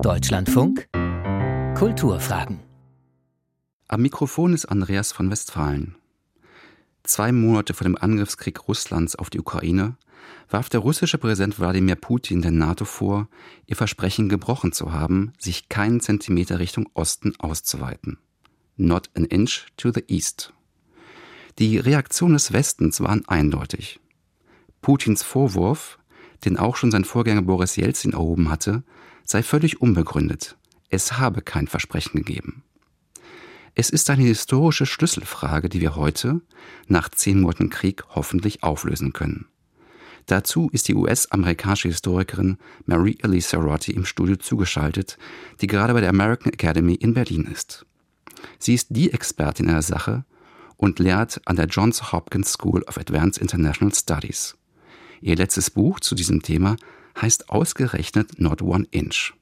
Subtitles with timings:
[0.00, 0.88] Deutschlandfunk
[1.76, 2.60] Kulturfragen.
[3.88, 5.96] Am Mikrofon ist Andreas von Westfalen.
[7.02, 9.96] Zwei Monate vor dem Angriffskrieg Russlands auf die Ukraine
[10.48, 13.28] warf der russische Präsident Wladimir Putin der NATO vor,
[13.66, 18.18] ihr Versprechen gebrochen zu haben, sich keinen Zentimeter Richtung Osten auszuweiten.
[18.76, 20.54] Not an inch to the east.
[21.58, 24.00] Die Reaktion des Westens war eindeutig.
[24.80, 25.98] Putins Vorwurf,
[26.44, 28.82] den auch schon sein Vorgänger Boris Jelzin erhoben hatte,
[29.32, 30.56] sei völlig unbegründet.
[30.90, 32.62] Es habe kein Versprechen gegeben.
[33.74, 36.42] Es ist eine historische Schlüsselfrage, die wir heute,
[36.86, 39.46] nach zehn Monaten Krieg, hoffentlich auflösen können.
[40.26, 45.16] Dazu ist die US-amerikanische Historikerin Mary Elisa Rotti im Studio zugeschaltet,
[45.62, 47.86] die gerade bei der American Academy in Berlin ist.
[48.58, 50.26] Sie ist die Expertin in der Sache
[50.76, 54.58] und lehrt an der Johns Hopkins School of Advanced International Studies.
[55.22, 56.76] Ihr letztes Buch zu diesem Thema
[57.20, 59.32] heißt ausgerechnet Not One Inch.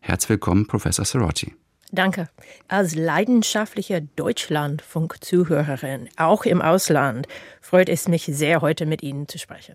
[0.00, 1.54] Herzlich willkommen, Professor Serotti.
[1.92, 2.28] Danke.
[2.68, 7.28] Als leidenschaftliche Deutschlandfunk-Zuhörerin, auch im Ausland,
[7.60, 9.74] freut es mich sehr, heute mit Ihnen zu sprechen.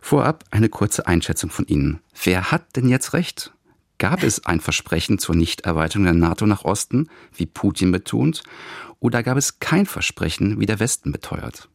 [0.00, 2.00] Vorab eine kurze Einschätzung von Ihnen.
[2.22, 3.52] Wer hat denn jetzt recht?
[3.98, 8.42] Gab es ein Versprechen zur Nichterweiterung der NATO nach Osten, wie Putin betont,
[8.98, 11.68] oder gab es kein Versprechen, wie der Westen beteuert?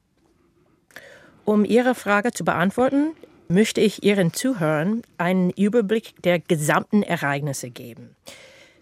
[1.45, 3.11] Um Ihre Frage zu beantworten,
[3.47, 8.15] möchte ich Ihren Zuhörern einen Überblick der gesamten Ereignisse geben.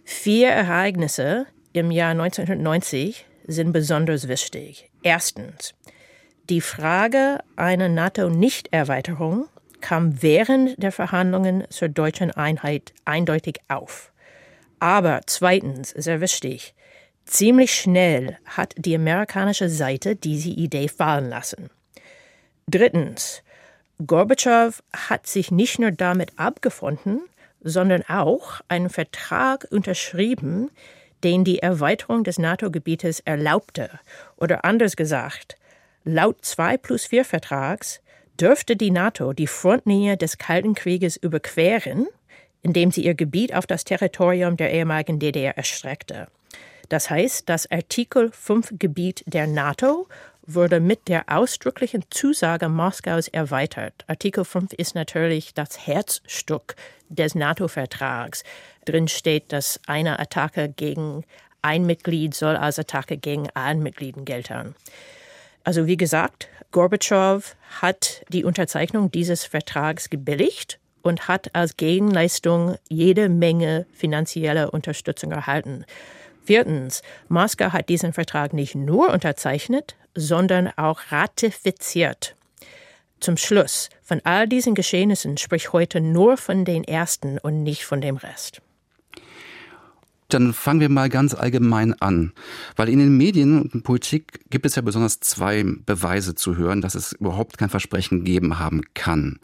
[0.03, 4.89] Vier Ereignisse im Jahr 1990 sind besonders wichtig.
[5.03, 5.73] Erstens,
[6.49, 9.47] die Frage einer NATO-Nichterweiterung
[9.81, 14.11] kam während der Verhandlungen zur deutschen Einheit eindeutig auf.
[14.79, 16.75] Aber zweitens, sehr wichtig,
[17.25, 21.69] ziemlich schnell hat die amerikanische Seite diese Idee fallen lassen.
[22.67, 23.43] Drittens,
[24.05, 27.21] Gorbatschow hat sich nicht nur damit abgefunden,
[27.61, 30.69] sondern auch einen Vertrag unterschrieben,
[31.23, 33.89] den die Erweiterung des NATO-Gebietes erlaubte.
[34.37, 35.57] Oder anders gesagt,
[36.07, 37.99] Laut 2 plus 4 Vertrags
[38.39, 42.05] dürfte die NATO die Frontlinie des Kalten Krieges überqueren,
[42.61, 46.27] indem sie ihr Gebiet auf das Territorium der ehemaligen DDR erstreckte.
[46.89, 50.07] Das heißt, das Artikel 5 Gebiet der NATO
[50.47, 53.93] wurde mit der ausdrücklichen Zusage Moskaus erweitert.
[54.07, 56.75] Artikel 5 ist natürlich das Herzstück
[57.09, 58.43] des NATO-Vertrags.
[58.85, 61.23] Drin steht, dass eine Attacke gegen
[61.61, 64.75] ein Mitglied soll als Attacke gegen allen Mitgliedern gelten.
[65.63, 73.29] Also wie gesagt, Gorbatschow hat die Unterzeichnung dieses Vertrags gebilligt und hat als Gegenleistung jede
[73.29, 75.85] Menge finanzielle Unterstützung erhalten.
[76.45, 82.35] Viertens, Moskau hat diesen Vertrag nicht nur unterzeichnet, sondern auch ratifiziert.
[83.19, 88.01] Zum Schluss, von all diesen Geschehnissen spricht heute nur von den ersten und nicht von
[88.01, 88.61] dem Rest.
[90.29, 92.33] Dann fangen wir mal ganz allgemein an,
[92.75, 96.81] weil in den Medien und in Politik gibt es ja besonders zwei Beweise zu hören,
[96.81, 99.39] dass es überhaupt kein Versprechen gegeben haben kann.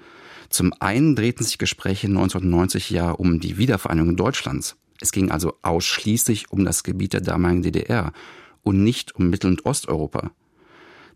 [0.49, 4.75] Zum einen drehten sich Gespräche 1990 ja um die Wiedervereinigung Deutschlands.
[5.01, 8.13] Es ging also ausschließlich um das Gebiet der damaligen DDR
[8.63, 10.31] und nicht um Mittel- und Osteuropa.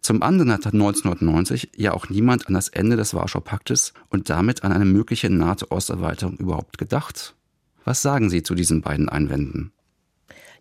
[0.01, 4.63] Zum anderen hat 1990 ja auch niemand an das Ende des Warschauer Paktes und damit
[4.63, 7.35] an eine mögliche NATO-Osterweiterung überhaupt gedacht.
[7.85, 9.71] Was sagen Sie zu diesen beiden Einwänden?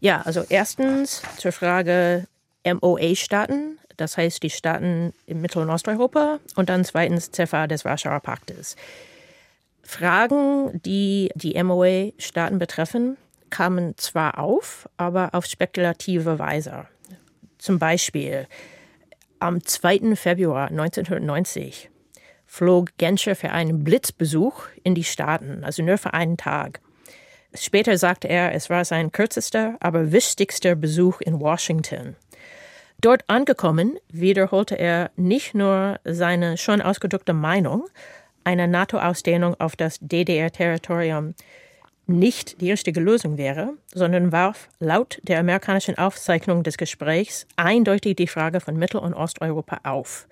[0.01, 2.27] Ja, also erstens zur Frage
[2.65, 8.21] MOA-Staaten, das heißt die Staaten in Mittel- und Osteuropa, und dann zweitens Ziffer des Warschauer
[8.21, 8.77] Paktes.
[9.85, 13.17] Fragen, die die MOA-Staaten betreffen,
[13.51, 16.87] kamen zwar auf, aber auf spekulative Weise.
[17.59, 18.47] Zum Beispiel
[19.39, 20.17] am 2.
[20.17, 21.91] Februar 1990
[22.47, 26.81] flog Genscher für einen Blitzbesuch in die Staaten, also nur für einen Tag.
[27.55, 32.17] Später sagte er, es war sein kürzester, aber wichtigster Besuch in Washington.
[33.01, 37.85] Dort angekommen wiederholte er nicht nur seine schon ausgedrückte Meinung,
[38.45, 41.35] eine NATO-Ausdehnung auf das DDR-Territorium
[42.07, 48.27] nicht die richtige Lösung wäre, sondern warf laut der amerikanischen Aufzeichnung des Gesprächs eindeutig die
[48.27, 50.29] Frage von Mittel- und Osteuropa auf.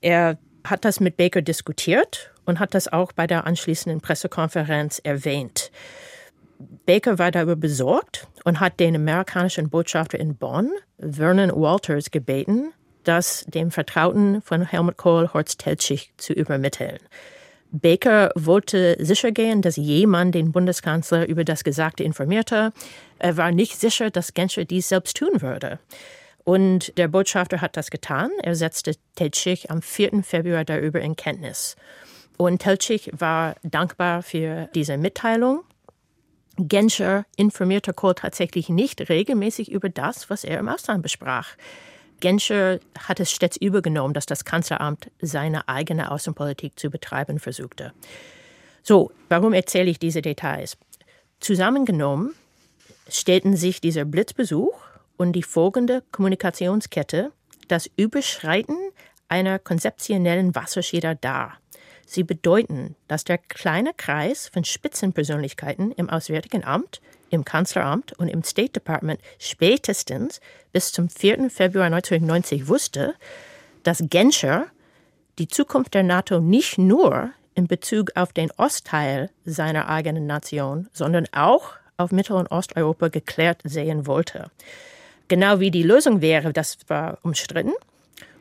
[0.00, 5.70] Er hat das mit Baker diskutiert und hat das auch bei der anschließenden Pressekonferenz erwähnt.
[6.84, 12.72] Baker war darüber besorgt und hat den amerikanischen Botschafter in Bonn, Vernon Walters, gebeten,
[13.04, 16.98] das dem Vertrauten von Helmut Kohl, Horst Teltschich, zu übermitteln.
[17.72, 22.72] Baker wollte sichergehen, dass jemand den Bundeskanzler über das Gesagte informierte.
[23.18, 25.78] Er war nicht sicher, dass Genscher dies selbst tun würde.
[26.42, 28.30] Und der Botschafter hat das getan.
[28.42, 30.22] Er setzte Teltschich am 4.
[30.24, 31.76] Februar darüber in Kenntnis.
[32.36, 35.62] Und Teltschich war dankbar für diese Mitteilung
[36.68, 41.56] Genscher informierte Kohl tatsächlich nicht regelmäßig über das, was er im Ausland besprach.
[42.20, 47.92] Genscher hat es stets übergenommen, dass das Kanzleramt seine eigene Außenpolitik zu betreiben versuchte.
[48.82, 50.76] So, warum erzähle ich diese Details?
[51.40, 52.34] Zusammengenommen
[53.08, 54.74] stellten sich dieser Blitzbesuch
[55.16, 57.32] und die folgende Kommunikationskette
[57.68, 58.76] das Überschreiten
[59.28, 61.58] einer konzeptionellen Wasserschäder dar.
[62.06, 67.00] Sie bedeuten, dass der kleine Kreis von Spitzenpersönlichkeiten im Auswärtigen Amt,
[67.30, 70.40] im Kanzleramt und im State Department spätestens
[70.72, 71.50] bis zum 4.
[71.50, 73.14] Februar 1990 wusste,
[73.82, 74.66] dass Genscher
[75.38, 81.26] die Zukunft der NATO nicht nur in Bezug auf den Ostteil seiner eigenen Nation, sondern
[81.32, 84.50] auch auf Mittel- und Osteuropa geklärt sehen wollte.
[85.28, 87.72] Genau wie die Lösung wäre, das war umstritten.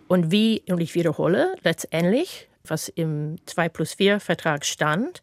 [0.07, 5.21] Und wie, und ich wiederhole, letztendlich, was im 2 plus 4 Vertrag stand,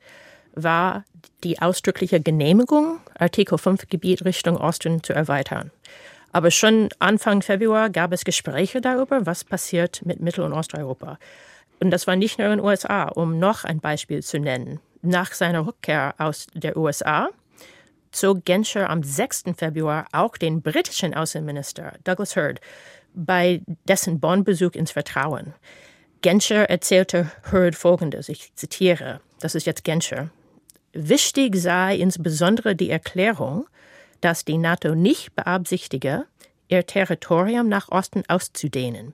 [0.57, 1.05] war
[1.45, 5.71] die ausdrückliche Genehmigung, Artikel 5 Gebiet Richtung Osten zu erweitern.
[6.33, 11.19] Aber schon Anfang Februar gab es Gespräche darüber, was passiert mit Mittel- und Osteuropa.
[11.81, 14.81] Und das war nicht nur in den USA, um noch ein Beispiel zu nennen.
[15.03, 17.29] Nach seiner Rückkehr aus der USA
[18.11, 19.45] zog Genscher am 6.
[19.57, 22.61] Februar auch den britischen Außenminister Douglas Hurd
[23.15, 25.55] bei dessen Bonn-Besuch ins Vertrauen.
[26.23, 30.31] Genscher erzählte Hurd Folgendes, ich zitiere, das ist jetzt Genscher.
[30.99, 33.67] Wichtig sei insbesondere die Erklärung,
[34.23, 36.25] dass die NATO nicht beabsichtige,
[36.69, 39.13] ihr Territorium nach Osten auszudehnen.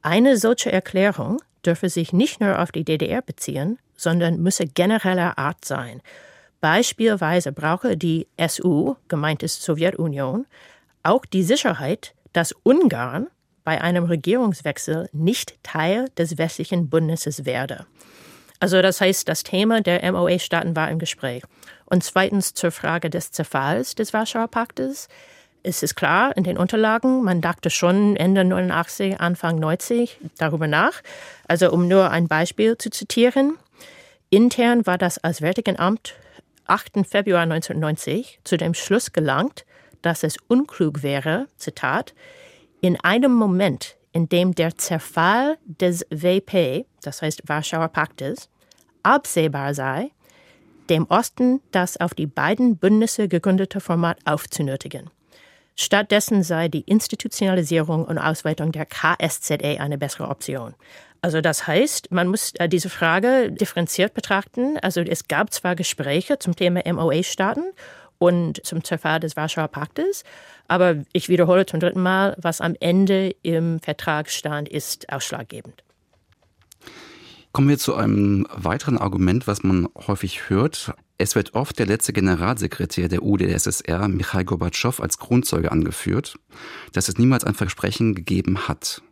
[0.00, 5.64] Eine solche Erklärung dürfe sich nicht nur auf die DDR beziehen, sondern müsse genereller Art
[5.64, 6.02] sein.
[6.60, 10.46] Beispielsweise brauche die SU, gemeint ist Sowjetunion,
[11.02, 13.26] auch die Sicherheit, dass Ungarn
[13.64, 17.86] bei einem Regierungswechsel nicht Teil des westlichen Bündnisses werde.
[18.60, 21.42] Also das heißt, das Thema der MOA-Staaten war im Gespräch.
[21.86, 25.08] Und zweitens zur Frage des Zerfalls des Warschauer Paktes.
[25.62, 31.02] Es ist klar, in den Unterlagen, man dachte schon Ende 89, Anfang 90 darüber nach.
[31.46, 33.56] Also um nur ein Beispiel zu zitieren.
[34.30, 36.14] Intern war das Auswärtigen Amt
[36.66, 37.06] 8.
[37.08, 39.64] Februar 1990 zu dem Schluss gelangt,
[40.02, 42.14] dass es unklug wäre, Zitat,
[42.80, 48.48] in einem Moment, in dem der Zerfall des WP, das heißt Warschauer Paktes,
[49.04, 50.10] absehbar sei,
[50.90, 55.08] dem Osten das auf die beiden Bündnisse gegründete Format aufzunötigen.
[55.76, 60.74] Stattdessen sei die Institutionalisierung und Ausweitung der KSZE eine bessere Option.
[61.22, 64.78] Also das heißt, man muss äh, diese Frage differenziert betrachten.
[64.82, 67.70] Also es gab zwar Gespräche zum Thema MOA-Staaten
[68.18, 70.24] und zum Zerfall des Warschauer Paktes,
[70.66, 75.82] aber ich wiederhole zum dritten Mal, was am Ende im Vertrag stand, ist ausschlaggebend.
[77.52, 80.92] Kommen wir zu einem weiteren Argument, was man häufig hört.
[81.16, 86.38] Es wird oft der letzte Generalsekretär der UdSSR, Michail Gorbatschow, als Grundzeuge angeführt,
[86.92, 89.02] dass es niemals ein Versprechen gegeben hat.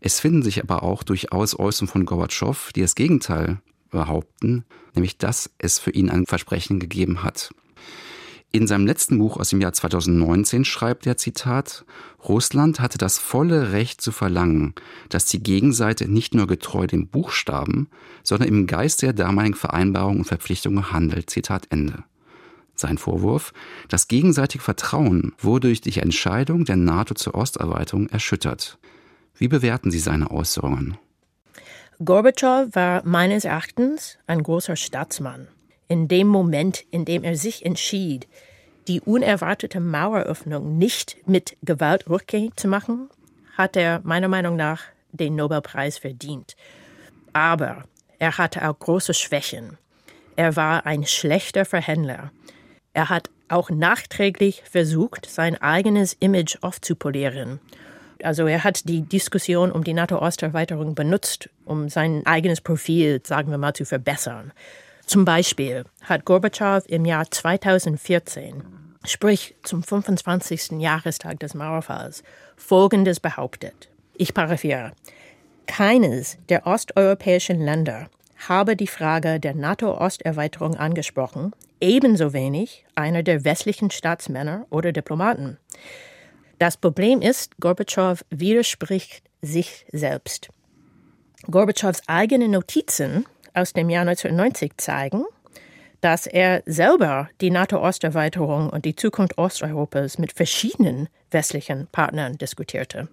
[0.00, 3.60] Es finden sich aber auch durchaus Äußerungen von Gorbatschow, die das Gegenteil
[3.90, 4.64] behaupten,
[4.94, 7.50] nämlich dass es für ihn ein Versprechen gegeben hat.
[8.52, 11.84] In seinem letzten Buch aus dem Jahr 2019 schreibt er Zitat,
[12.26, 14.74] Russland hatte das volle Recht zu verlangen,
[15.08, 17.88] dass die Gegenseite nicht nur getreu dem Buchstaben,
[18.22, 21.28] sondern im Geist der damaligen Vereinbarungen und Verpflichtungen handelt.
[21.28, 22.04] Zitat Ende.
[22.74, 23.52] Sein Vorwurf,
[23.88, 28.78] das gegenseitige Vertrauen wurde durch die Entscheidung der NATO zur Osterweiterung erschüttert.
[29.34, 30.96] Wie bewerten Sie seine Äußerungen?
[32.04, 35.48] Gorbatschow war meines Erachtens ein großer Staatsmann
[35.88, 38.26] in dem Moment, in dem er sich entschied,
[38.88, 43.08] die unerwartete Maueröffnung nicht mit Gewalt rückgängig zu machen,
[43.56, 46.56] hat er meiner Meinung nach den Nobelpreis verdient.
[47.32, 47.84] Aber
[48.18, 49.78] er hatte auch große Schwächen.
[50.36, 52.30] Er war ein schlechter Verhändler.
[52.92, 57.60] Er hat auch nachträglich versucht, sein eigenes Image aufzupolieren.
[58.22, 63.58] Also er hat die Diskussion um die NATO-Osterweiterung benutzt, um sein eigenes Profil, sagen wir
[63.58, 64.52] mal, zu verbessern.
[65.06, 68.64] Zum Beispiel hat Gorbatschow im Jahr 2014,
[69.04, 70.72] sprich zum 25.
[70.80, 72.24] Jahrestag des Mauerfalls,
[72.56, 73.88] Folgendes behauptet.
[74.16, 74.92] Ich paraphiere.
[75.68, 78.08] Keines der osteuropäischen Länder
[78.48, 85.58] habe die Frage der NATO-Osterweiterung angesprochen, ebenso wenig einer der westlichen Staatsmänner oder Diplomaten.
[86.58, 90.48] Das Problem ist, Gorbatschow widerspricht sich selbst.
[91.48, 93.24] Gorbatschows eigene Notizen
[93.56, 95.24] aus dem Jahr 1990 zeigen,
[96.00, 103.08] dass er selber die NATO-Osterweiterung und die Zukunft Osteuropas mit verschiedenen westlichen Partnern diskutierte.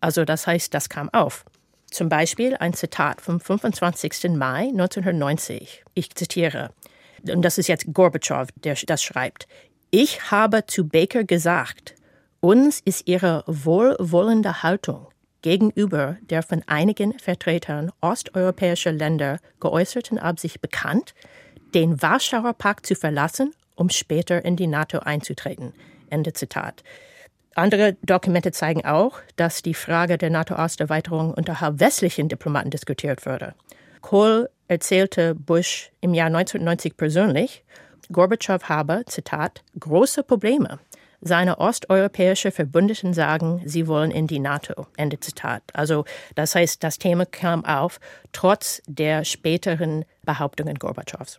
[0.00, 1.44] Also das heißt, das kam auf.
[1.90, 4.30] Zum Beispiel ein Zitat vom 25.
[4.30, 5.84] Mai 1990.
[5.94, 6.70] Ich zitiere,
[7.30, 9.46] und das ist jetzt Gorbatschow, der das schreibt.
[9.90, 11.94] Ich habe zu Baker gesagt,
[12.40, 15.11] uns ist ihre wohlwollende Haltung
[15.42, 21.14] gegenüber der von einigen Vertretern osteuropäischer Länder geäußerten Absicht bekannt,
[21.74, 25.72] den Warschauer Pakt zu verlassen, um später in die NATO einzutreten.
[26.10, 26.82] Ende Zitat.
[27.54, 33.54] Andere Dokumente zeigen auch, dass die Frage der NATO-Osterweiterung unterhalb westlichen Diplomaten diskutiert wurde.
[34.00, 37.62] Kohl erzählte Bush im Jahr 1990 persönlich,
[38.10, 40.78] Gorbatschow habe, Zitat, große Probleme.
[41.24, 44.88] Seine osteuropäische Verbündeten sagen, sie wollen in die NATO.
[44.96, 45.62] Ende Zitat.
[45.72, 48.00] Also, das heißt, das Thema kam auf,
[48.32, 51.38] trotz der späteren Behauptungen Gorbatschows.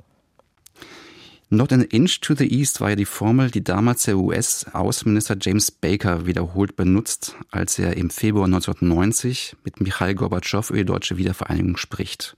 [1.49, 5.69] Not an inch to the east war ja die Formel, die damals der US-Außenminister James
[5.69, 11.75] Baker wiederholt benutzt, als er im Februar 1990 mit Michail Gorbatschow über die deutsche Wiedervereinigung
[11.75, 12.37] spricht.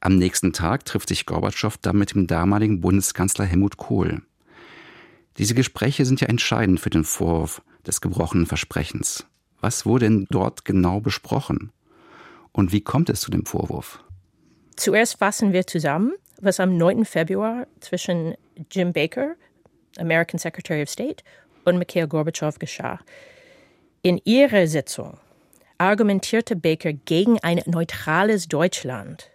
[0.00, 4.22] Am nächsten Tag trifft sich Gorbatschow dann mit dem damaligen Bundeskanzler Helmut Kohl.
[5.38, 9.26] Diese Gespräche sind ja entscheidend für den Vorwurf des gebrochenen Versprechens.
[9.60, 11.72] Was wurde denn dort genau besprochen?
[12.52, 14.04] Und wie kommt es zu dem Vorwurf?
[14.76, 17.04] Zuerst fassen wir zusammen, was am 9.
[17.04, 18.34] Februar zwischen
[18.70, 19.34] Jim Baker,
[19.98, 21.24] American Secretary of State,
[21.64, 23.00] und Mikhail Gorbatschow geschah.
[24.02, 25.18] In ihrer Sitzung
[25.78, 29.30] argumentierte Baker gegen ein neutrales Deutschland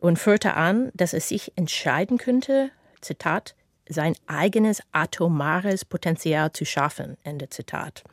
[0.00, 2.70] und führte an, dass es sich entscheiden könnte,
[3.00, 3.54] Zitat,
[3.88, 7.16] sein eigenes atomares Potenzial zu schaffen.
[7.24, 8.04] Ende Zitat.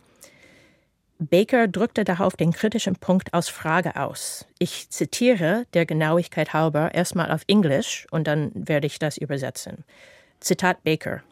[1.18, 4.46] Baker drückte darauf den kritischen Punkt aus Frage aus.
[4.60, 9.86] Ich zitiere der Genauigkeit halber erstmal auf Englisch und dann werde ich das übersetzen.
[10.42, 11.24] Zitat Baker.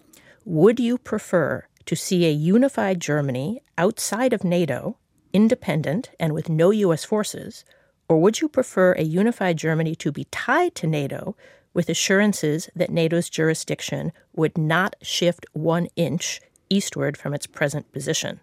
[0.46, 4.96] Would you prefer to see a unified Germany outside of NATO,
[5.34, 7.66] independent and with no US forces,
[8.08, 11.36] or would you prefer a unified Germany to be tied to NATO
[11.74, 16.40] with assurances that NATO's jurisdiction would not shift one inch
[16.70, 18.40] eastward from its present position?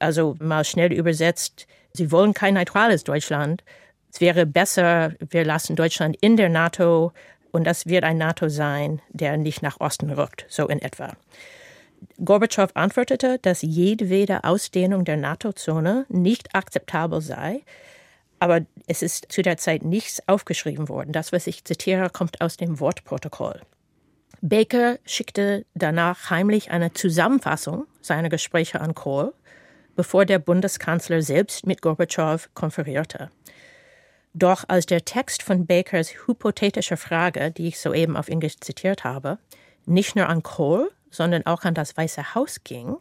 [0.00, 3.62] Also mal schnell übersetzt, sie wollen kein neutrales Deutschland.
[4.12, 7.12] Es wäre besser, wir lassen Deutschland in der NATO
[7.52, 11.16] und das wird ein NATO sein, der nicht nach Osten rückt, so in etwa.
[12.22, 17.62] Gorbatschow antwortete, dass jedwede Ausdehnung der NATO-Zone nicht akzeptabel sei,
[18.38, 21.12] aber es ist zu der Zeit nichts aufgeschrieben worden.
[21.12, 23.60] Das, was ich zitiere, kommt aus dem Wortprotokoll.
[24.40, 29.32] Baker schickte danach heimlich eine Zusammenfassung seiner Gespräche an Kohl
[29.96, 33.30] bevor der Bundeskanzler selbst mit Gorbatschow konferierte.
[34.32, 39.38] Doch als der Text von Bakers hypothetischer Frage, die ich soeben auf Englisch zitiert habe,
[39.86, 42.96] nicht nur an Kohl, sondern auch an das Weiße Haus ging,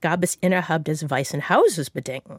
[0.00, 2.38] gab es innerhalb des Weißen Hauses Bedenken,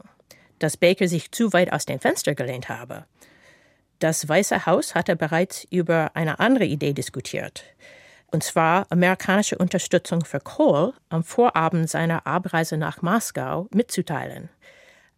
[0.59, 3.05] dass Baker sich zu weit aus dem Fenster gelehnt habe.
[3.99, 7.63] Das Weiße Haus hatte bereits über eine andere Idee diskutiert,
[8.31, 14.49] und zwar amerikanische Unterstützung für Kohl am Vorabend seiner Abreise nach Moskau mitzuteilen.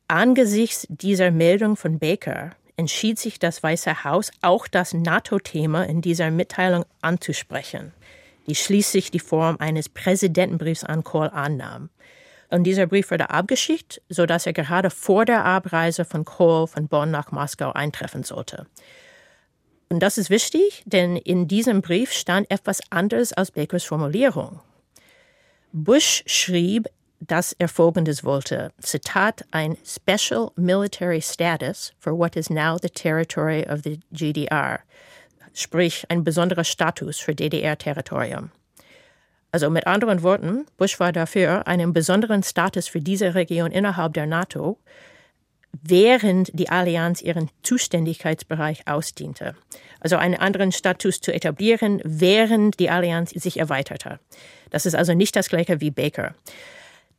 [0.08, 6.32] Angesichts dieser Meldung von Baker entschied sich das Weiße Haus, auch das NATO-Thema in dieser
[6.32, 7.94] Mitteilung anzusprechen,
[8.48, 11.90] die schließlich die Form eines Präsidentenbriefs an Kohl annahm.
[12.52, 17.10] Und dieser Brief wurde abgeschickt, sodass er gerade vor der Abreise von Kohl von Bonn
[17.10, 18.68] nach Moskau eintreffen sollte.
[19.90, 24.60] Und das ist wichtig, denn in diesem Brief stand etwas anderes als Bakers Formulierung.
[25.72, 26.88] Bush schrieb,
[27.22, 28.72] dass er Folgendes wollte.
[28.82, 34.80] Zitat, ein Special Military Status for what is now the territory of the GDR.
[35.54, 38.52] Sprich, ein besonderer Status für DDR-Territorium.
[39.52, 44.28] Also mit anderen Worten, Bush war dafür, einen besonderen Status für diese Region innerhalb der
[44.28, 44.78] NATO
[45.82, 49.56] während die Allianz ihren Zuständigkeitsbereich ausdiente.
[50.00, 54.20] Also einen anderen Status zu etablieren, während die Allianz sich erweiterte.
[54.70, 56.36] Das ist also nicht das gleiche wie Baker.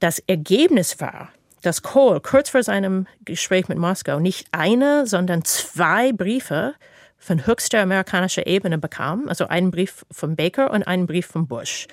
[0.01, 1.31] Das Ergebnis war,
[1.63, 6.75] dass Kohl kurz vor seinem Gespräch mit Moskau nicht eine, sondern zwei Briefe
[7.19, 11.87] von höchster amerikanischer Ebene bekam, also einen Brief von Baker und einen Brief von Bush.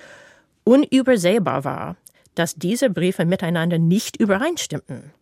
[0.70, 1.96] Unübersehbar war,
[2.36, 5.12] dass diese Briefe miteinander nicht übereinstimmten.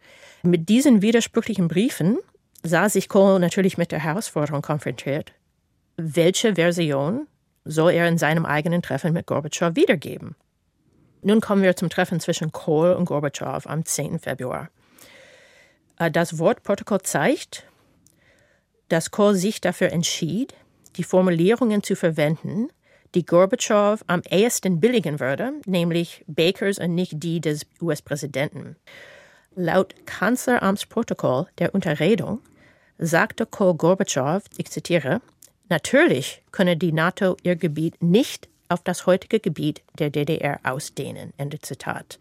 [0.42, 2.18] Mit diesen widersprüchlichen Briefen
[2.62, 5.32] sah sich Kohl natürlich mit der Herausforderung konfrontiert.
[5.96, 7.28] Welche Version
[7.64, 10.36] soll er in seinem eigenen Treffen mit Gorbatschow wiedergeben?
[11.22, 14.18] Nun kommen wir zum Treffen zwischen Kohl und Gorbatschow am 10.
[14.18, 14.68] Februar.
[15.98, 17.64] Äh, das Wortprotokoll zeigt,
[18.90, 20.52] dass Kohl sich dafür entschied,
[20.96, 22.68] die Formulierungen zu verwenden,
[23.14, 28.76] die Gorbatschow am ehesten billigen würde, nämlich Bakers und nicht die des US-Präsidenten.
[29.54, 32.40] Laut Kanzleramtsprotokoll der Unterredung
[32.98, 35.20] sagte Kohl Gorbatschow, ich zitiere,
[35.68, 41.32] natürlich könne die NATO ihr Gebiet nicht auf das heutige Gebiet der DDR ausdehnen.
[41.38, 42.18] Ende Zitat.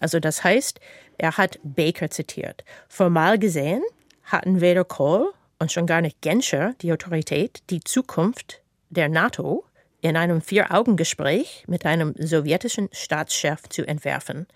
[0.00, 0.80] Also das heißt,
[1.16, 2.64] er hat Baker zitiert.
[2.88, 3.82] Formal gesehen
[4.24, 8.60] hatten weder Kohl und schon gar nicht Genscher die Autorität, die Zukunft
[8.90, 9.64] der NATO
[10.04, 14.46] in einem Vier-Augen-Gespräch mit einem sowjetischen Staatschef zu entwerfen.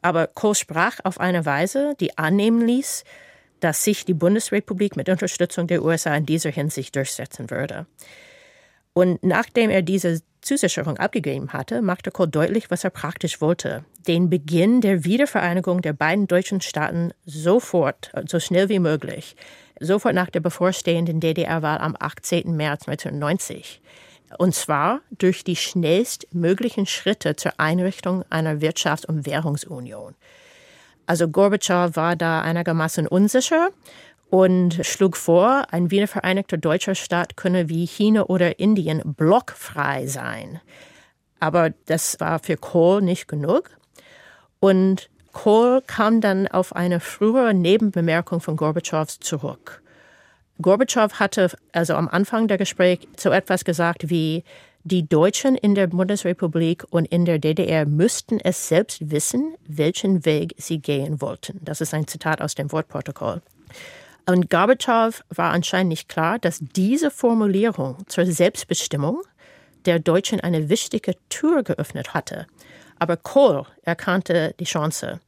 [0.00, 3.04] Aber Kohl sprach auf eine Weise, die annehmen ließ,
[3.60, 7.84] dass sich die Bundesrepublik mit Unterstützung der USA in dieser Hinsicht durchsetzen würde.
[8.94, 13.84] Und nachdem er diese Zusicherung abgegeben hatte, machte Kohl deutlich, was er praktisch wollte.
[14.06, 19.36] Den Beginn der Wiedervereinigung der beiden deutschen Staaten sofort, so schnell wie möglich,
[19.80, 22.56] sofort nach der bevorstehenden DDR-Wahl am 18.
[22.56, 23.82] März 1990.
[24.36, 30.14] Und zwar durch die schnellstmöglichen Schritte zur Einrichtung einer Wirtschafts- und Währungsunion.
[31.06, 33.70] Also Gorbatschow war da einigermaßen unsicher
[34.28, 40.60] und schlug vor, ein wiedervereinigter deutscher Staat könne wie China oder Indien blockfrei sein.
[41.40, 43.70] Aber das war für Kohl nicht genug.
[44.60, 49.82] Und Kohl kam dann auf eine frühere Nebenbemerkung von Gorbatschows zurück.
[50.60, 54.44] Gorbatschow hatte also am Anfang der Gespräch so etwas gesagt wie,
[54.84, 60.54] die Deutschen in der Bundesrepublik und in der DDR müssten es selbst wissen, welchen Weg
[60.56, 61.60] sie gehen wollten.
[61.62, 63.42] Das ist ein Zitat aus dem Wortprotokoll.
[64.26, 69.22] Und Gorbatschow war anscheinend nicht klar, dass diese Formulierung zur Selbstbestimmung
[69.84, 72.46] der Deutschen eine wichtige Tür geöffnet hatte.
[72.98, 75.20] Aber Kohl erkannte die Chance.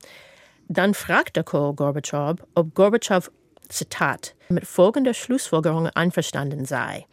[0.68, 3.30] Dann fragte Kohl Gorbatschow, ob Gorbatschow,
[3.70, 7.06] Zitat, mit folgender Schlussfolgerung einverstanden sei.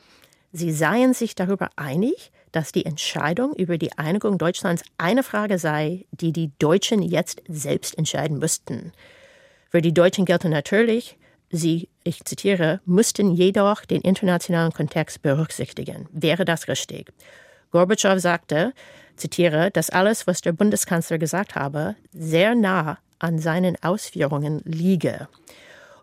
[0.51, 6.05] Sie seien sich darüber einig, dass die Entscheidung über die Einigung Deutschlands eine Frage sei,
[6.11, 8.91] die die Deutschen jetzt selbst entscheiden müssten.
[9.69, 11.17] Für die Deutschen gelte natürlich,
[11.49, 16.09] Sie, ich zitiere, müssten jedoch den internationalen Kontext berücksichtigen.
[16.11, 17.13] Wäre das richtig?
[17.71, 18.73] Gorbatschow sagte,
[19.15, 25.27] zitiere, dass alles, was der Bundeskanzler gesagt habe, sehr nah an seinen Ausführungen liege.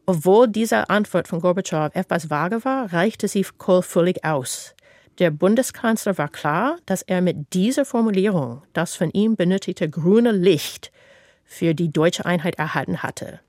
[0.07, 4.75] Obwohl diese Antwort von Gorbatschow etwas vage war, reichte sie Kohl völlig aus.
[5.19, 10.91] Der Bundeskanzler war klar, dass er mit dieser Formulierung das von ihm benötigte grüne Licht
[11.45, 13.41] für die deutsche Einheit erhalten hatte.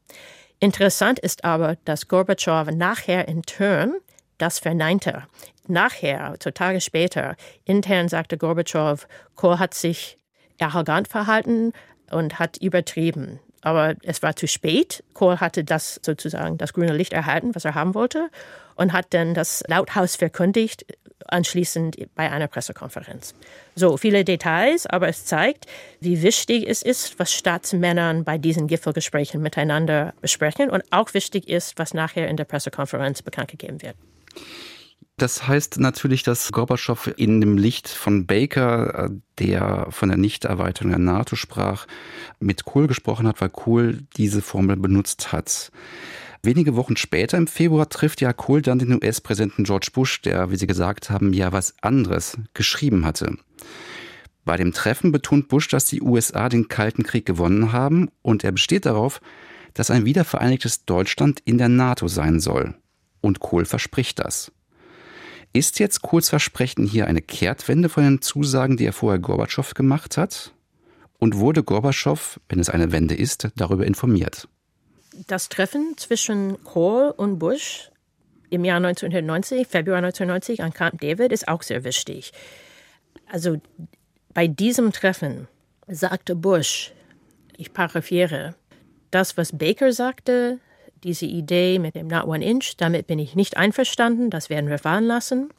[0.59, 3.95] Interessant ist aber, dass Gorbatschow nachher in Turn
[4.37, 5.23] das verneinte.
[5.67, 10.17] Nachher, also Tage später, intern sagte Gorbatschow, Kohl hat sich
[10.59, 11.73] arrogant verhalten
[12.11, 13.39] und hat übertrieben.
[13.65, 15.03] Aber es war zu spät.
[15.15, 18.29] Kohl hatte das sozusagen das grüne Licht erhalten, was er haben wollte,
[18.75, 20.85] und hat dann das Lauthaus verkündigt,
[21.25, 23.33] anschließend bei einer Pressekonferenz.
[23.73, 25.65] So viele Details, aber es zeigt,
[25.99, 31.79] wie wichtig es ist, was Staatsmännern bei diesen Gipfelgesprächen miteinander besprechen und auch wichtig ist,
[31.79, 33.95] was nachher in der Pressekonferenz bekannt gegeben wird.
[35.17, 40.89] Das heißt natürlich, dass Gorbatschow in dem Licht von Baker, äh, der von der Nichterweiterung
[40.89, 41.87] der NATO sprach,
[42.39, 45.71] mit Kohl gesprochen hat, weil Kohl diese Formel benutzt hat.
[46.43, 50.57] Wenige Wochen später, im Februar, trifft ja Kohl dann den US-Präsidenten George Bush, der, wie
[50.57, 53.37] Sie gesagt haben, ja was anderes geschrieben hatte.
[54.43, 58.51] Bei dem Treffen betont Bush, dass die USA den Kalten Krieg gewonnen haben und er
[58.51, 59.21] besteht darauf,
[59.73, 62.75] dass ein wiedervereinigtes Deutschland in der NATO sein soll.
[63.21, 64.51] Und Kohl verspricht das.
[65.55, 70.17] Ist jetzt Kohls Versprechen hier eine Kehrtwende von den Zusagen, die er vorher Gorbatschow gemacht
[70.17, 70.51] hat?
[71.17, 74.47] Und wurde Gorbatschow, wenn es eine Wende ist, darüber informiert?
[75.27, 77.89] das Treffen zwischen Kohl und Bush
[78.49, 82.31] im Jahr 1990, Februar 1990 an Camp David ist auch sehr wichtig.
[83.27, 83.61] Also
[84.33, 85.47] bei diesem Treffen
[85.87, 86.91] sagte Bush,
[87.57, 88.55] ich paraphiere,
[89.11, 90.59] das, was Baker sagte,
[91.05, 94.79] diese Idee mit dem Not One Inch, damit bin ich nicht einverstanden, das werden wir
[94.79, 95.49] fahren lassen.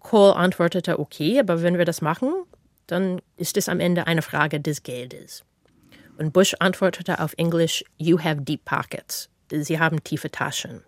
[0.00, 2.32] Kohl antwortete, okay, aber wenn wir das machen,
[2.86, 5.44] dann ist es am Ende eine Frage des Geldes.
[6.18, 9.28] Und Bush antwortete auf Englisch, You have deep pockets.
[9.50, 10.82] Sie haben tiefe Taschen.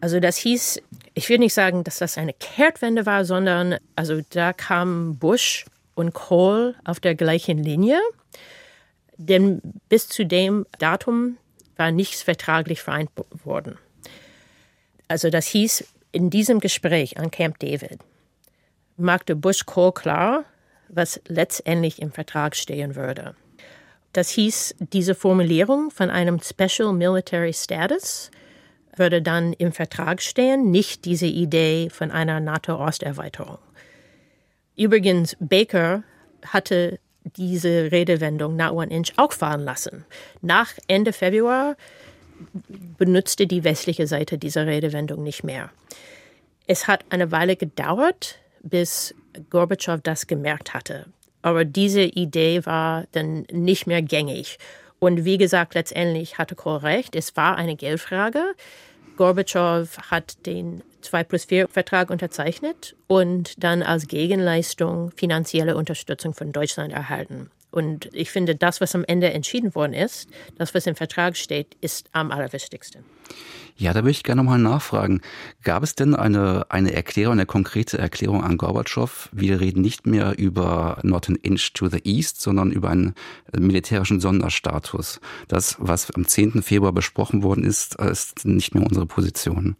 [0.00, 0.80] Also das hieß,
[1.14, 6.14] ich will nicht sagen, dass das eine Kehrtwende war, sondern also da kam Bush und
[6.14, 8.00] Kohl auf der gleichen Linie.
[9.18, 11.36] Denn bis zu dem Datum
[11.80, 13.10] war nichts vertraglich vereint
[13.42, 13.78] worden.
[15.08, 18.00] Also das hieß, in diesem Gespräch an Camp David
[18.96, 20.44] machte Bush Kohl klar,
[20.88, 23.34] was letztendlich im Vertrag stehen würde.
[24.12, 28.30] Das hieß, diese Formulierung von einem Special Military Status
[28.96, 33.58] würde dann im Vertrag stehen, nicht diese Idee von einer NATO-Osterweiterung.
[34.76, 36.02] Übrigens, Baker
[36.44, 40.04] hatte diese Redewendung Not One Inch auch fahren lassen.
[40.40, 41.76] Nach Ende Februar
[42.98, 45.70] benutzte die westliche Seite diese Redewendung nicht mehr.
[46.66, 49.14] Es hat eine Weile gedauert, bis
[49.50, 51.06] Gorbatschow das gemerkt hatte.
[51.42, 54.58] Aber diese Idee war dann nicht mehr gängig.
[54.98, 58.54] Und wie gesagt, letztendlich hatte Kohl recht, es war eine Geldfrage.
[59.16, 66.52] Gorbatschow hat den 2 plus 4 Vertrag unterzeichnet und dann als Gegenleistung finanzielle Unterstützung von
[66.52, 67.50] Deutschland erhalten.
[67.70, 71.76] Und ich finde, das, was am Ende entschieden worden ist, das, was im Vertrag steht,
[71.80, 73.04] ist am allerwichtigsten.
[73.76, 75.22] Ja, da würde ich gerne nochmal nachfragen.
[75.62, 79.30] Gab es denn eine, eine Erklärung, eine konkrete Erklärung an Gorbatschow?
[79.32, 83.14] Wir reden nicht mehr über not an inch to the east, sondern über einen
[83.56, 85.20] militärischen Sonderstatus.
[85.48, 86.62] Das, was am 10.
[86.62, 89.76] Februar besprochen worden ist, ist nicht mehr unsere Position.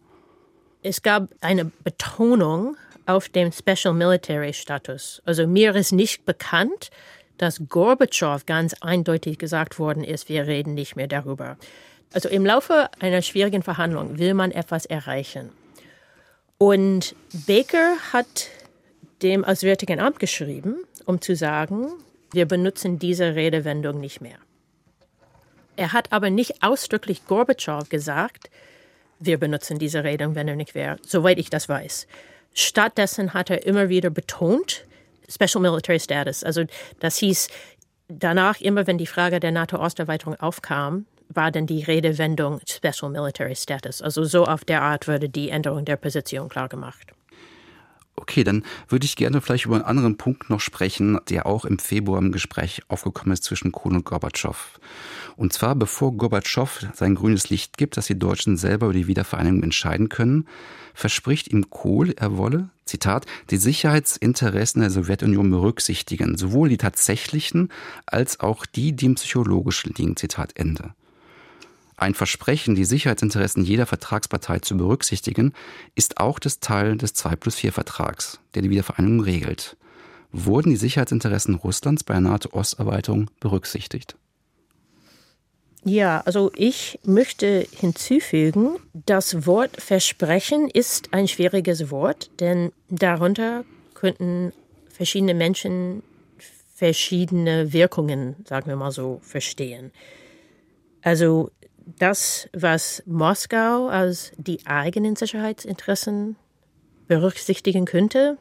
[0.83, 5.21] Es gab eine Betonung auf dem Special Military Status.
[5.25, 6.89] Also mir ist nicht bekannt,
[7.37, 11.57] dass Gorbatschow ganz eindeutig gesagt worden ist, wir reden nicht mehr darüber.
[12.13, 15.49] Also im Laufe einer schwierigen Verhandlung will man etwas erreichen.
[16.57, 17.15] Und
[17.47, 18.47] Baker hat
[19.21, 21.89] dem Auswärtigen Amt geschrieben, um zu sagen,
[22.31, 24.37] wir benutzen diese Redewendung nicht mehr.
[25.75, 28.49] Er hat aber nicht ausdrücklich Gorbatschow gesagt,
[29.21, 32.07] wir benutzen diese Redewendung nicht mehr, soweit ich das weiß.
[32.53, 34.85] Stattdessen hat er immer wieder betont,
[35.29, 36.43] Special Military Status.
[36.43, 36.65] Also
[36.99, 37.47] das hieß,
[38.09, 44.01] danach, immer wenn die Frage der NATO-Osterweiterung aufkam, war dann die Redewendung Special Military Status.
[44.01, 47.13] Also so auf der Art würde die Änderung der Position klargemacht.
[48.15, 51.79] Okay, dann würde ich gerne vielleicht über einen anderen Punkt noch sprechen, der auch im
[51.79, 54.79] Februar im Gespräch aufgekommen ist zwischen Kohl und Gorbatschow.
[55.37, 59.63] Und zwar bevor Gorbatschow sein grünes Licht gibt, dass die Deutschen selber über die Wiedervereinigung
[59.63, 60.47] entscheiden können,
[60.93, 67.69] verspricht ihm Kohl, er wolle, Zitat, die Sicherheitsinteressen der Sowjetunion berücksichtigen, sowohl die tatsächlichen
[68.05, 70.17] als auch die, die im psychologischen liegen.
[70.17, 70.93] Zitat Ende.
[72.01, 75.53] Ein Versprechen, die Sicherheitsinteressen jeder Vertragspartei zu berücksichtigen,
[75.93, 79.77] ist auch das Teil des 2 plus 4 Vertrags, der die Wiedervereinigung regelt.
[80.31, 84.15] Wurden die Sicherheitsinteressen Russlands bei der NATO-Osterweiterung berücksichtigt?
[85.83, 94.53] Ja, also ich möchte hinzufügen, das Wort Versprechen ist ein schwieriges Wort, denn darunter könnten
[94.89, 96.01] verschiedene Menschen
[96.73, 99.91] verschiedene Wirkungen, sagen wir mal so, verstehen.
[101.03, 101.51] Also
[101.85, 106.35] das, was Moskau als die eigenen Sicherheitsinteressen
[107.07, 108.37] berücksichtigen könnte,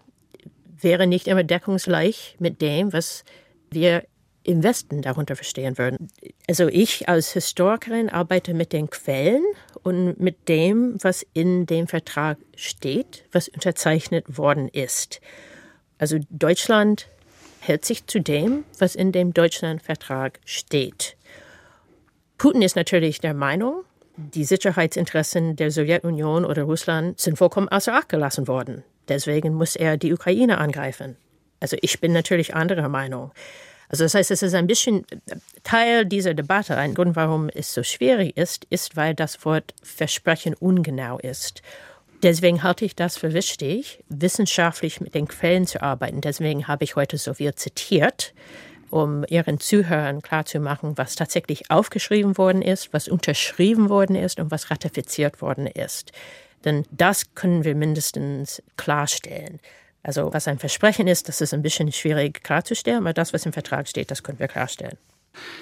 [0.81, 3.24] wäre nicht immer deckungsgleich mit dem, was
[3.70, 4.05] wir
[4.42, 6.09] im Westen darunter verstehen würden.
[6.48, 9.44] Also ich als Historikerin arbeite mit den Quellen
[9.83, 15.20] und mit dem, was in dem Vertrag steht, was unterzeichnet worden ist.
[15.98, 17.09] Also Deutschland
[17.61, 21.16] hält sich zu dem, was in dem Deutschlandvertrag steht.
[22.40, 23.85] Putin ist natürlich der Meinung,
[24.16, 28.83] die Sicherheitsinteressen der Sowjetunion oder Russland sind vollkommen außer Acht gelassen worden.
[29.11, 31.18] Deswegen muss er die Ukraine angreifen.
[31.61, 33.31] Also ich bin natürlich anderer Meinung.
[33.90, 35.05] Also das heißt, es ist ein bisschen
[35.64, 36.79] Teil dieser Debatte.
[36.79, 41.61] Ein Grund, warum es so schwierig ist, ist, weil das Wort Versprechen ungenau ist.
[42.22, 46.22] Deswegen halte ich das für wichtig, wissenschaftlich mit den Quellen zu arbeiten.
[46.22, 48.33] Deswegen habe ich heute so viel zitiert
[48.90, 54.70] um ihren Zuhörern klarzumachen, was tatsächlich aufgeschrieben worden ist, was unterschrieben worden ist und was
[54.70, 56.12] ratifiziert worden ist.
[56.64, 59.61] Denn das können wir mindestens klarstellen.
[60.03, 63.53] Also was ein Versprechen ist, das ist ein bisschen schwierig klarzustellen, aber das, was im
[63.53, 64.96] Vertrag steht, das können wir klarstellen.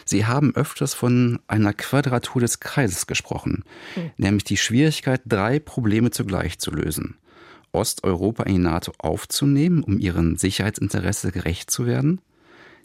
[0.05, 3.65] Sie haben öfters von einer Quadratur des Kreises gesprochen,
[3.95, 4.11] hm.
[4.17, 7.17] nämlich die Schwierigkeit, drei Probleme zugleich zu lösen.
[7.73, 12.21] Osteuropa in die NATO aufzunehmen, um ihren Sicherheitsinteresse gerecht zu werden,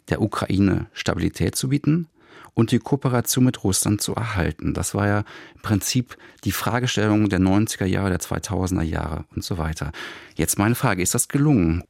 [0.08, 2.08] der Ukraine Stabilität zu bieten
[2.54, 4.74] und die Kooperation mit Russland zu erhalten.
[4.74, 9.58] Das war ja im Prinzip die Fragestellung der 90er Jahre, der 2000er Jahre und so
[9.58, 9.92] weiter.
[10.36, 11.84] Jetzt meine Frage, ist das gelungen?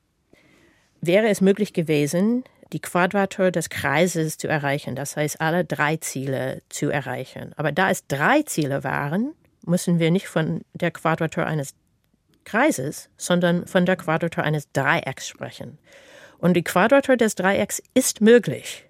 [1.01, 6.63] Wäre es möglich gewesen, die Quadratur des Kreises zu erreichen, das heißt alle drei Ziele
[6.71, 7.53] zu erreichen.
[7.57, 9.35] Aber da es drei Ziele waren,
[9.67, 11.75] müssen wir nicht von der Quadratur eines
[12.45, 15.79] Kreises, sondern von der Quadratur eines Dreiecks sprechen.
[16.45, 18.85] Und die Quadratur des Dreiecks ist möglich.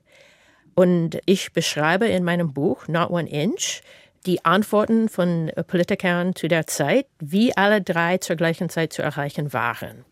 [0.74, 3.80] Und ich beschreibe in meinem Buch Not One Inch
[4.26, 9.52] die Antworten von Politikern zu der Zeit, wie alle drei zur gleichen Zeit zu erreichen
[9.52, 10.04] waren.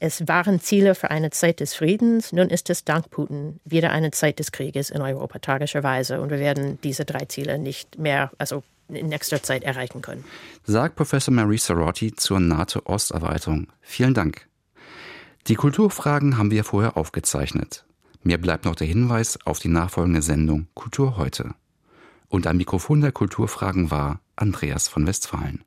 [0.00, 2.32] Es waren Ziele für eine Zeit des Friedens.
[2.32, 6.22] Nun ist es dank Putin wieder eine Zeit des Krieges in Europa, tragischerweise.
[6.22, 10.24] Und wir werden diese drei Ziele nicht mehr, also in nächster Zeit erreichen können.
[10.64, 13.66] Sagt Professor Mary Sarotti zur NATO-Osterweiterung.
[13.82, 14.48] Vielen Dank.
[15.48, 17.84] Die Kulturfragen haben wir vorher aufgezeichnet.
[18.22, 21.56] Mir bleibt noch der Hinweis auf die nachfolgende Sendung Kultur heute.
[22.28, 25.64] Und am Mikrofon der Kulturfragen war Andreas von Westfalen.